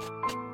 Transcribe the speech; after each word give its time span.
Bye. 0.00 0.49